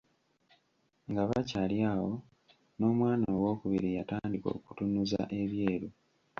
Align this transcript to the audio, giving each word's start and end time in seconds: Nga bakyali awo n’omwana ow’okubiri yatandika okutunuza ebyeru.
Nga 1.09 1.23
bakyali 1.29 1.77
awo 1.93 2.11
n’omwana 2.77 3.25
ow’okubiri 3.35 3.89
yatandika 3.97 4.47
okutunuza 4.57 5.21
ebyeru. 5.41 5.87